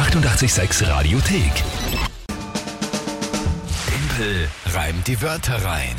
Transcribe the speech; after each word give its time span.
886 0.00 0.88
Radiothek. 0.88 1.52
Tempel 3.86 4.48
reimt 4.72 5.06
die 5.06 5.20
Wörter 5.20 5.56
rein. 5.62 5.94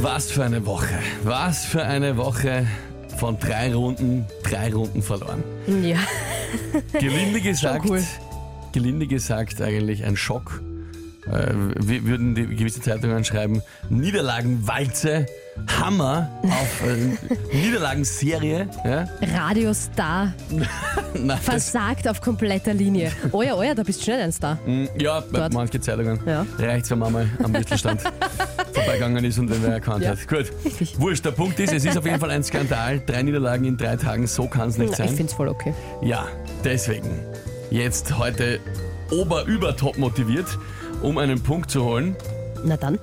Was 0.00 0.30
für 0.30 0.42
eine 0.42 0.64
Woche. 0.64 0.98
Was 1.22 1.66
für 1.66 1.82
eine 1.82 2.16
Woche 2.16 2.66
von 3.18 3.38
drei 3.38 3.74
Runden, 3.74 4.24
drei 4.42 4.72
Runden 4.72 5.02
verloren. 5.02 5.44
Ja, 5.82 5.98
Gelinde 6.98 7.42
gesagt, 7.42 7.84
cool. 7.86 8.02
gelinde 8.72 9.06
gesagt 9.06 9.60
eigentlich 9.60 10.02
ein 10.02 10.16
Schock. 10.16 10.62
Äh, 11.30 11.52
wir 11.78 12.04
würden 12.04 12.34
die 12.34 12.46
gewisse 12.56 12.80
Zeitungen 12.80 13.22
schreiben, 13.22 13.60
Niederlagenwalze, 13.90 15.26
Hammer 15.80 16.28
auf 16.44 16.82
äh, 16.86 17.54
Niederlagenserie. 17.56 18.68
Ja? 18.84 19.06
Radiostar 19.34 20.32
Nein, 21.14 21.38
versagt 21.38 22.08
auf 22.08 22.20
kompletter 22.20 22.72
Linie. 22.74 23.12
Oh 23.32 23.42
ja, 23.42 23.54
oh 23.54 23.62
ja, 23.62 23.74
da 23.74 23.82
bist 23.82 24.00
du 24.00 24.04
schnell 24.04 24.22
ein 24.22 24.32
Star. 24.32 24.58
ja, 24.98 25.20
bei 25.20 25.40
Dort. 25.40 25.52
manche 25.54 25.80
Zeitungen 25.80 26.18
Ja. 26.26 26.46
reicht 26.58 26.90
wenn 26.90 26.98
man 26.98 27.12
mal 27.12 27.28
am 27.42 27.52
Mittelstand 27.52 28.00
vorbeigegangen 28.72 29.24
ist 29.24 29.38
und 29.38 29.48
den 29.48 29.62
wer 29.62 29.74
erkannt 29.74 30.04
Ja. 30.04 30.10
hat. 30.10 30.26
Gut, 30.26 30.46
Richtig. 30.64 30.98
wurscht, 30.98 31.24
der 31.24 31.32
Punkt 31.32 31.58
ist, 31.60 31.72
es 31.72 31.84
ist 31.84 31.96
auf 31.98 32.04
jeden 32.06 32.18
Fall 32.20 32.30
ein 32.30 32.42
Skandal. 32.42 33.00
Drei 33.04 33.22
Niederlagen 33.22 33.64
in 33.66 33.76
drei 33.76 33.96
Tagen, 33.96 34.26
so 34.26 34.46
kann 34.46 34.70
es 34.70 34.78
nicht 34.78 34.90
Ich 34.92 34.96
sein. 34.96 35.08
finde 35.08 35.24
es 35.24 35.32
voll 35.34 35.48
okay. 35.48 35.74
Ja, 36.02 36.26
deswegen 36.64 37.10
jetzt 37.70 38.16
heute 38.18 38.58
ober-über 39.10 39.76
top 39.76 39.98
motiviert, 39.98 40.46
um 41.02 41.18
einen 41.18 41.42
Punkt 41.42 41.70
zu 41.70 41.84
holen. 41.84 42.16
Na 42.64 42.76
dann. 42.76 42.98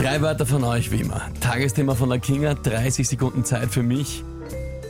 Drei 0.00 0.22
Wörter 0.22 0.46
von 0.46 0.64
euch 0.64 0.90
wie 0.90 1.02
immer. 1.02 1.20
Tagesthema 1.42 1.94
von 1.94 2.08
der 2.08 2.20
Kinga, 2.20 2.54
30 2.54 3.06
Sekunden 3.06 3.44
Zeit 3.44 3.68
für 3.68 3.82
mich, 3.82 4.24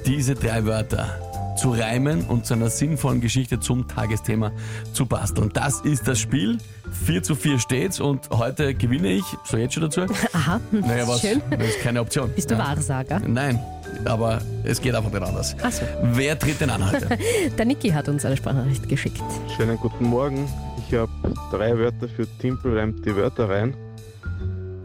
diese 0.07 0.37
drei 0.37 0.65
Wörter 0.67 1.09
zu 1.57 1.73
reimen 1.73 2.23
und 2.23 2.47
zu 2.47 2.55
einer 2.55 2.71
sinnvollen 2.71 3.21
Geschichte 3.21 3.59
zum 3.59 3.89
Tagesthema 3.89 4.53
zu 4.93 5.07
basteln. 5.07 5.51
Das 5.53 5.81
ist 5.81 6.07
das 6.07 6.21
Spiel. 6.21 6.59
4 7.07 7.25
zu 7.25 7.35
4 7.35 7.59
steht's 7.59 7.99
und 7.99 8.31
heute 8.31 8.73
gewinne 8.73 9.09
ich. 9.09 9.25
So 9.45 9.57
jetzt 9.57 9.75
schon 9.75 9.83
dazu? 9.83 10.03
Aha, 10.33 10.61
Naja, 10.71 11.09
was? 11.09 11.21
schön. 11.23 11.43
Das 11.51 11.69
ist 11.69 11.81
keine 11.81 12.01
Option. 12.03 12.31
Bist 12.33 12.49
du 12.49 12.55
ja. 12.55 12.61
Wahrsager? 12.69 13.21
Nein, 13.27 13.59
aber 14.05 14.41
es 14.63 14.81
geht 14.81 14.95
einfach 14.95 15.11
nicht 15.11 15.23
anders. 15.23 15.57
Ach 15.61 15.73
so. 15.73 15.83
Wer 16.03 16.39
tritt 16.39 16.61
denn 16.61 16.71
an 16.71 16.89
heute? 16.89 17.09
Der 17.59 17.65
Niki 17.65 17.91
hat 17.91 18.09
uns 18.09 18.25
eine 18.25 18.37
Sprachnachricht 18.37 18.89
geschickt. 18.89 19.21
Schönen 19.57 19.77
guten 19.77 20.05
Morgen. 20.05 20.49
Ich 20.87 20.95
habe 20.97 21.11
drei 21.51 21.77
Wörter 21.77 22.09
für 22.09 22.27
Timpel 22.39 22.79
reimt 22.79 23.05
die 23.05 23.15
Wörter 23.17 23.49
rein. 23.49 23.75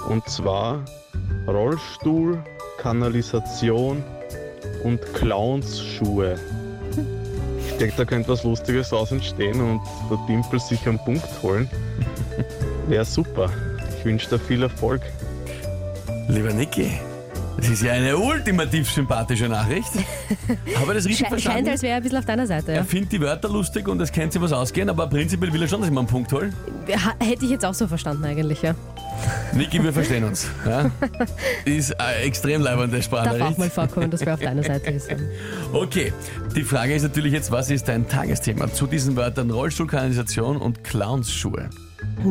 Und 0.10 0.28
zwar 0.30 0.84
Rollstuhl, 1.48 2.44
Kanalisation 2.78 4.04
und 4.84 5.02
Clownsschuhe. 5.14 6.36
Ich 7.68 7.78
denke, 7.78 7.96
da 7.98 8.06
könnte 8.06 8.30
was 8.30 8.44
Lustiges 8.44 8.94
aus 8.94 9.12
entstehen 9.12 9.60
und 9.60 9.82
der 10.10 10.20
Timpel 10.28 10.60
sich 10.60 10.88
einen 10.88 11.00
Punkt 11.00 11.28
holen. 11.42 11.70
Wäre 12.88 13.06
super. 13.06 13.50
Ich 13.98 14.06
wünsche 14.06 14.30
dir 14.30 14.40
viel 14.40 14.64
Erfolg. 14.64 15.02
Lieber 16.28 16.54
Niki, 16.54 16.92
das 17.58 17.70
ist 17.70 17.84
ja 17.84 17.94
eine 17.94 18.18
ultimativ 18.18 18.90
sympathische 18.90 19.48
Nachricht. 19.48 19.90
Ich 20.66 20.76
das 20.76 21.06
richtig 21.06 21.18
Sche 21.18 21.26
verstanden? 21.28 21.42
scheint, 21.42 21.70
als 21.70 21.82
wäre 21.82 21.92
er 21.94 21.98
ein 21.98 22.04
bisschen 22.04 22.18
auf 22.20 22.26
deiner 22.26 22.46
Seite. 22.48 22.72
er 22.72 22.78
Ja. 22.78 22.84
findet 22.84 23.12
die 23.12 23.22
Wörter 23.22 23.50
lustig 23.50 23.88
und 23.88 24.00
es 24.02 24.12
kennt 24.12 24.34
sich 24.34 24.42
was 24.42 24.52
ausgehen, 24.54 24.90
aber 24.90 25.08
prinzipiell 25.08 25.52
will 25.52 25.62
er 25.62 25.68
schon, 25.68 25.80
dass 25.80 25.88
ich 25.90 25.94
mal 25.94 26.02
einen 26.02 26.08
Punkt 26.10 26.32
hole. 26.32 26.52
Hätte 27.20 27.46
ich 27.46 27.52
jetzt 27.52 27.66
auch 27.66 27.74
so 27.74 27.88
verstanden 27.88 28.24
eigentlich, 28.26 28.62
ja. 28.62 28.76
Niki, 29.54 29.82
wir 29.84 29.94
verstehen 29.94 30.24
uns. 30.26 30.48
Ja? 30.66 30.92
Ist 31.66 32.00
eine 32.00 32.18
extrem 32.18 32.62
leibende 32.62 33.00
Darf 33.00 33.42
auch 33.42 33.58
mal 33.58 33.70
vorkommen, 33.70 34.12
dass 34.12 34.26
wer 34.26 34.34
auf 34.34 34.40
deiner 34.40 34.64
Seite 34.64 34.92
ist. 34.92 35.10
Okay, 35.74 36.14
die 36.56 36.64
Frage 36.64 36.94
ist 36.96 37.04
natürlich 37.04 37.34
jetzt, 37.34 37.52
was 37.52 37.70
ist 37.70 37.88
dein 37.88 38.08
Tagesthema 38.08 38.72
zu 38.72 38.88
diesen 38.88 39.16
Wörtern 39.16 39.50
Rollstuhlkanalisation 39.52 40.58
und 40.58 40.84
Clownsschuhe? 40.84 41.70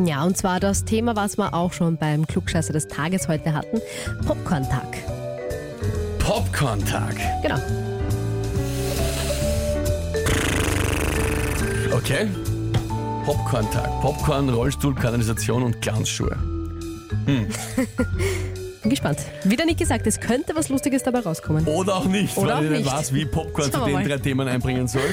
Ja, 0.05 0.23
und 0.23 0.37
zwar 0.37 0.59
das 0.59 0.85
Thema, 0.85 1.15
was 1.15 1.37
wir 1.37 1.53
auch 1.53 1.73
schon 1.73 1.97
beim 1.97 2.27
Klugscheißer 2.27 2.73
des 2.73 2.87
Tages 2.87 3.27
heute 3.27 3.53
hatten: 3.53 3.79
Popcorn-Tag. 4.27 4.97
Popcorn-Tag. 6.19 7.15
Genau. 7.41 7.59
Okay. 11.95 12.27
Popcorn-Tag. 13.25 14.01
Popcorn, 14.01 14.49
Rollstuhl, 14.49 14.93
Kanalisation 14.95 15.63
und 15.63 15.81
Clownsschuhe. 15.81 16.35
Bin 17.25 18.89
gespannt. 18.89 19.19
Wie 19.43 19.55
der 19.55 19.65
Nick 19.65 19.77
gesagt, 19.79 20.05
es 20.05 20.19
könnte 20.19 20.55
was 20.55 20.69
Lustiges 20.69 21.01
dabei 21.03 21.19
rauskommen. 21.21 21.65
Oder 21.65 21.95
auch 21.95 22.05
nicht, 22.05 22.37
Oder 22.37 22.49
weil 22.49 22.55
auch 22.57 22.61
ich 22.63 22.69
nicht 22.69 22.79
nicht. 22.83 22.93
weiß, 22.93 23.13
wie 23.13 23.25
Popcorn 23.25 23.71
zu 23.71 23.77
Schauen 23.79 23.91
wir 23.91 23.97
den 23.99 24.07
drei 24.09 24.17
Themen 24.17 24.47
einbringen 24.47 24.87
soll. 24.87 25.01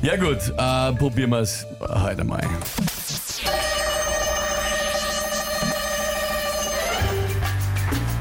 Ja 0.00 0.14
gut, 0.14 0.38
äh, 0.56 0.92
probieren 0.96 1.30
wir 1.30 1.40
es 1.40 1.66
heute 1.80 2.22
mal. 2.22 2.40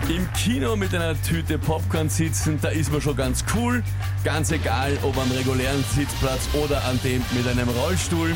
Im 0.10 0.32
Kino 0.32 0.78
mit 0.78 0.96
einer 0.96 1.22
Tüte 1.22 1.58
Popcorn 1.58 2.08
sitzen, 2.08 2.58
da 2.62 2.70
ist 2.70 2.94
man 2.94 3.02
schon 3.02 3.18
ganz 3.18 3.44
cool. 3.54 3.84
Ganz 4.24 4.52
egal, 4.52 4.98
ob 5.04 5.18
am 5.18 5.30
regulären 5.30 5.84
Sitzplatz 5.94 6.48
oder 6.54 6.82
an 6.86 6.98
dem 7.04 7.22
mit 7.32 7.46
einem 7.46 7.68
Rollstuhl. 7.68 8.34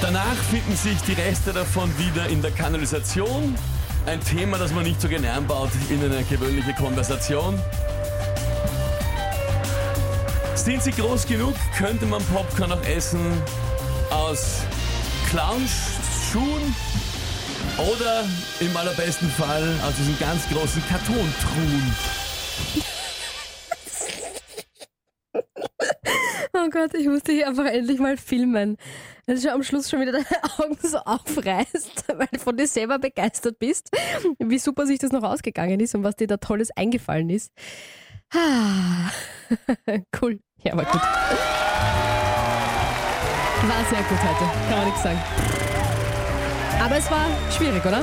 Danach 0.00 0.36
finden 0.48 0.76
sich 0.76 0.96
die 1.02 1.14
Reste 1.14 1.52
davon 1.52 1.90
wieder 1.98 2.28
in 2.28 2.40
der 2.40 2.52
Kanalisation. 2.52 3.56
Ein 4.06 4.20
Thema, 4.20 4.58
das 4.58 4.72
man 4.72 4.84
nicht 4.84 5.00
so 5.00 5.08
gerne 5.08 5.32
einbaut 5.32 5.70
in 5.88 5.98
eine 6.04 6.22
gewöhnliche 6.22 6.72
Konversation. 6.74 7.58
Sind 10.54 10.84
sie 10.84 10.92
groß 10.92 11.26
genug, 11.26 11.54
könnte 11.76 12.06
man 12.06 12.22
Popcorn 12.26 12.70
auch 12.70 12.84
essen 12.84 13.42
aus 14.10 14.60
Clownsschuhen 15.30 16.76
oder 17.80 18.24
im 18.60 18.76
allerbesten 18.76 19.30
Fall 19.30 19.74
aus 19.86 19.94
diesen 19.96 20.18
ganz 20.18 20.48
großen 20.48 20.82
Kartontruhen. 20.88 21.96
Oh 26.52 26.68
Gott, 26.70 26.94
ich 26.94 27.06
muss 27.06 27.22
dich 27.22 27.46
einfach 27.46 27.66
endlich 27.66 28.00
mal 28.00 28.16
filmen. 28.16 28.76
Dass 29.26 29.42
du 29.42 29.52
am 29.52 29.62
Schluss 29.62 29.88
schon 29.88 30.00
wieder 30.00 30.12
deine 30.12 30.26
Augen 30.58 30.76
so 30.82 30.98
aufreißt, 30.98 32.04
weil 32.18 32.28
du 32.32 32.38
von 32.38 32.56
dir 32.56 32.66
selber 32.66 32.98
begeistert 32.98 33.58
bist, 33.58 33.90
wie 34.38 34.58
super 34.58 34.86
sich 34.86 34.98
das 34.98 35.12
noch 35.12 35.22
ausgegangen 35.22 35.80
ist 35.80 35.94
und 35.94 36.02
was 36.02 36.16
dir 36.16 36.26
da 36.26 36.36
Tolles 36.36 36.70
eingefallen 36.76 37.30
ist. 37.30 37.52
Ah, 38.34 39.10
cool. 40.20 40.40
Ja, 40.62 40.76
war 40.76 40.84
gut. 40.84 41.00
War 43.62 43.84
sehr 43.88 44.02
gut 44.02 44.18
heute, 44.18 44.50
kann 44.68 44.78
man 44.78 44.86
nichts 44.86 45.02
sagen. 45.02 45.69
Aber 46.80 46.96
es 46.96 47.10
war 47.10 47.26
schwierig, 47.50 47.84
oder? 47.84 48.00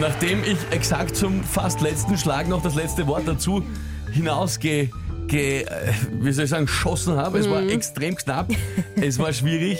Nachdem 0.00 0.42
ich 0.44 0.56
exakt 0.70 1.14
zum 1.14 1.44
fast 1.44 1.82
letzten 1.82 2.16
Schlag 2.16 2.48
noch 2.48 2.62
das 2.62 2.74
letzte 2.74 3.06
Wort 3.06 3.24
dazu 3.26 3.62
hinausge, 4.12 4.88
ge, 5.26 5.62
äh, 5.62 5.66
wie 6.20 6.32
soll 6.32 6.44
ich 6.44 6.50
sagen, 6.50 6.64
geschossen 6.66 7.16
habe, 7.16 7.38
es 7.38 7.50
war 7.50 7.62
extrem 7.62 8.16
knapp, 8.16 8.48
es 8.96 9.18
war 9.18 9.32
schwierig, 9.32 9.78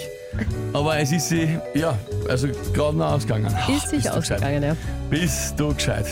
aber 0.74 0.98
es 0.98 1.10
ist 1.10 1.30
sie, 1.30 1.58
ja, 1.74 1.98
also 2.28 2.48
gerade 2.74 2.98
noch 2.98 3.12
ausgegangen. 3.12 3.54
Ist 3.74 3.88
sich 3.88 4.10
ausgegangen, 4.10 4.62
ja. 4.62 4.76
Bist 5.08 5.58
du 5.58 5.72
gescheit. 5.74 6.06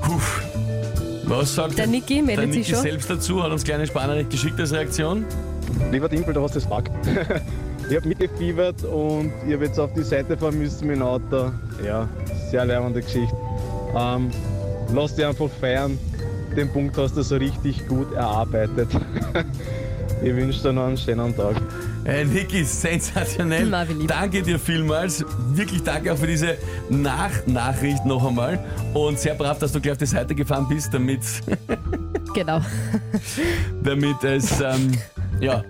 Puh. 0.00 0.20
Was 1.26 1.54
sagt 1.54 1.78
Der 1.78 1.86
Niki 1.86 2.22
meldet 2.22 2.46
der 2.46 2.52
sich 2.52 2.62
Niki 2.62 2.74
schon. 2.74 2.82
selbst 2.82 3.10
dazu, 3.10 3.42
hat 3.42 3.50
uns 3.50 3.64
kleine 3.64 3.86
Spannerin 3.86 4.28
geschickt 4.28 4.58
als 4.58 4.72
Reaktion. 4.72 5.24
Lieber 5.90 6.08
Timpel, 6.08 6.32
du 6.34 6.42
hast 6.42 6.56
das 6.56 6.64
Fuck. 6.64 6.84
ich 7.90 7.96
habe 7.96 8.08
mitgefiebert 8.08 8.84
und 8.84 9.32
ich 9.46 9.54
habe 9.54 9.66
jetzt 9.66 9.78
auf 9.78 9.92
die 9.92 10.02
Seite 10.02 10.36
fahren 10.36 10.58
müssen 10.58 10.86
mit 10.86 10.96
dem 10.96 11.02
Auto. 11.02 11.50
Ja, 11.84 12.08
sehr 12.50 12.64
leibende 12.64 13.02
Geschichte. 13.02 13.36
Ähm, 13.96 14.30
lass 14.92 15.14
dich 15.14 15.24
einfach 15.24 15.48
feiern. 15.60 15.98
Den 16.56 16.68
Punkt 16.70 16.96
hast 16.96 17.16
du 17.16 17.22
so 17.22 17.36
richtig 17.36 17.86
gut 17.88 18.12
erarbeitet. 18.14 18.88
ich 20.22 20.34
wünsche 20.34 20.62
dir 20.62 20.72
noch 20.72 20.86
einen 20.86 20.96
schönen 20.96 21.36
Tag. 21.36 21.56
Hey, 22.04 22.24
Niki, 22.24 22.64
sensationell. 22.64 23.70
Danke 24.06 24.42
dir 24.42 24.58
vielmals. 24.58 25.24
Wirklich 25.52 25.82
danke 25.82 26.12
auch 26.12 26.18
für 26.18 26.26
diese 26.26 26.56
Nach-Nachricht 26.90 28.04
noch 28.04 28.26
einmal. 28.26 28.62
Und 28.92 29.18
sehr 29.18 29.34
brav, 29.34 29.58
dass 29.58 29.72
du 29.72 29.80
gleich 29.80 29.92
auf 29.92 29.98
die 29.98 30.06
Seite 30.06 30.34
gefahren 30.34 30.66
bist, 30.68 30.92
damit, 30.92 31.20
Genau. 32.34 32.60
damit 33.82 34.22
es, 34.22 34.60
ähm, 34.60 34.92
ja, 35.40 35.64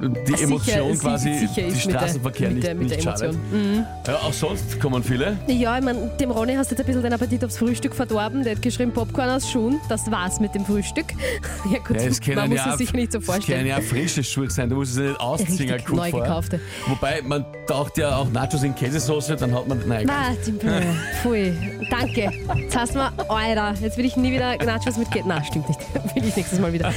die 0.00 0.30
Sicher, 0.32 0.44
Emotion 0.44 0.94
sie- 0.94 1.00
quasi, 1.00 1.34
sicher 1.34 1.52
die 1.56 1.60
ist 1.62 1.86
mit 1.86 1.94
der- 1.94 2.00
Straßenverkehr 2.00 2.48
mit 2.48 2.54
nicht, 2.56 2.66
der- 2.66 2.74
mit 2.74 2.88
nicht 2.90 3.02
schadet. 3.02 3.22
Emotion. 3.34 3.40
Mhm. 3.76 3.84
Ja, 4.06 4.14
auch 4.16 4.32
sonst 4.32 4.80
kommen 4.80 5.02
viele. 5.02 5.36
Ja, 5.46 5.78
ich 5.78 5.84
meine, 5.84 6.10
dem 6.18 6.30
Ronny 6.30 6.54
hast 6.54 6.70
du 6.70 6.74
jetzt 6.74 6.80
ein 6.80 6.86
bisschen 6.86 7.02
den 7.02 7.12
Appetit 7.12 7.44
aufs 7.44 7.58
Frühstück 7.58 7.94
verdorben. 7.94 8.42
Der 8.44 8.54
hat 8.56 8.62
geschrieben, 8.62 8.92
Popcorn 8.92 9.28
aus 9.30 9.50
Schuhen. 9.50 9.80
Das 9.88 10.10
war's 10.10 10.40
mit 10.40 10.54
dem 10.54 10.64
Frühstück. 10.64 11.06
Ja 11.70 11.78
gut, 11.78 11.96
Ja, 12.00 12.02
es 12.08 12.20
man 12.34 12.48
muss 12.48 12.58
ja, 12.58 12.72
es 12.72 12.78
sich 12.78 12.92
nicht 12.92 13.12
so 13.12 13.18
Es 13.18 13.24
vorstellen. 13.26 13.58
können 13.58 13.68
ja 13.70 13.80
frische 13.80 14.24
Schuhe 14.24 14.50
sein, 14.50 14.68
du 14.70 14.76
musst 14.76 14.92
es 14.92 14.98
nicht 14.98 15.20
ausziehen, 15.20 15.70
Richtig 15.70 15.92
neu 15.94 16.10
gekaufte. 16.10 16.58
Wobei, 16.86 17.20
man 17.22 17.44
taucht 17.66 17.98
ja 17.98 18.16
auch 18.16 18.30
Nachos 18.30 18.62
in 18.62 18.74
Käsesoße, 18.74 19.36
dann 19.36 19.54
hat 19.54 19.68
man. 19.68 19.80
Nein, 19.86 20.04
Na, 20.06 20.34
Timpel, 20.44 20.82
pfui. 21.22 21.52
Danke. 21.90 22.30
Jetzt 22.56 22.76
hast 22.76 22.94
du 22.94 22.98
mir, 22.98 23.12
Alter, 23.28 23.74
jetzt 23.82 23.96
will 23.98 24.04
ich 24.06 24.16
nie 24.16 24.32
wieder 24.32 24.56
Nachos 24.64 24.96
mit 24.96 25.10
Käse. 25.10 25.24
Na, 25.28 25.42
stimmt 25.44 25.68
nicht. 25.68 25.80
Will 26.14 26.24
ich 26.24 26.34
nächstes 26.36 26.58
Mal 26.58 26.72
wieder. 26.72 26.92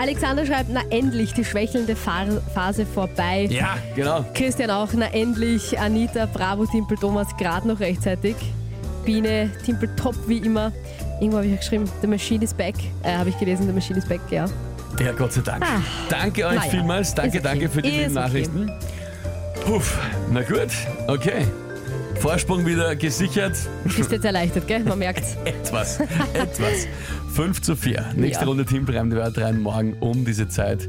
Alexander 0.00 0.46
schreibt, 0.46 0.70
na 0.72 0.80
endlich, 0.90 1.32
die 1.34 1.44
schwächelnde 1.44 1.94
Fa- 1.96 2.26
Phase 2.54 2.86
vorbei. 2.86 3.46
Ja, 3.50 3.76
genau. 3.94 4.24
Christian 4.34 4.70
auch, 4.70 4.92
na 4.94 5.06
endlich. 5.12 5.78
Anita, 5.78 6.26
Bravo, 6.26 6.66
Timpel, 6.66 6.96
Thomas, 6.96 7.28
gerade 7.36 7.68
noch 7.68 7.80
rechtzeitig. 7.80 8.36
Biene, 9.04 9.50
Timpel, 9.64 9.88
top 9.96 10.16
wie 10.26 10.38
immer. 10.38 10.72
Irgendwo 11.20 11.38
habe 11.38 11.46
ich 11.46 11.52
ja 11.52 11.58
geschrieben, 11.58 11.84
The 12.00 12.06
Machine 12.06 12.44
is 12.44 12.52
back. 12.52 12.74
Äh, 13.02 13.12
habe 13.16 13.30
ich 13.30 13.38
gelesen, 13.38 13.66
The 13.66 13.72
Machine 13.72 13.98
is 13.98 14.06
back, 14.06 14.20
ja. 14.30 14.46
Ja, 15.00 15.12
Gott 15.12 15.32
sei 15.32 15.42
Dank. 15.42 15.62
Ah. 15.64 15.80
danke 16.08 16.46
euch 16.46 16.54
Naja, 16.56 16.70
vielmals. 16.70 17.14
Danke, 17.14 17.38
ist 17.38 17.44
okay. 17.44 17.54
danke 17.54 17.68
für 17.68 17.82
die 17.82 17.88
Ist 17.88 17.94
lieben 17.96 18.16
okay. 18.16 18.26
Nachrichten. 18.26 18.72
Puff, 19.64 19.98
na 20.30 20.42
gut, 20.42 20.68
okay. 21.06 21.46
Vorsprung 22.20 22.64
wieder 22.64 22.96
gesichert. 22.96 23.56
Bist 23.84 24.10
jetzt 24.10 24.24
erleichtert, 24.24 24.66
gell? 24.66 24.80
Man 24.80 24.98
merkt's. 24.98 25.36
Etwas, 25.44 26.00
etwas. 26.32 26.88
5 27.34 27.60
zu 27.60 27.76
4. 27.76 28.12
Nächste 28.16 28.44
Ja. 28.44 28.48
Runde 28.48 28.64
Team 28.64 28.88
Wörter 28.88 29.44
rein 29.44 29.60
morgen 29.60 29.94
um 30.00 30.24
diese 30.24 30.48
Zeit. 30.48 30.88